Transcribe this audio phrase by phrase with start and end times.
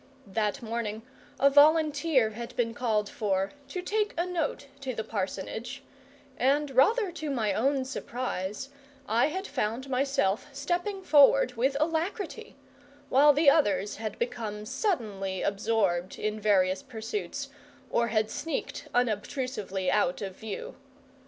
[0.25, 1.03] That morning
[1.39, 5.83] a volunteer had been called for, to take a note to the Parsonage,
[6.37, 8.69] and rather to my own surprise
[9.07, 12.55] I had found myself stepping forward with alacrity,
[13.09, 17.49] while the others had become suddenly absorbed in various pursuits,
[17.91, 20.77] or had sneaked unobtrusively out of view.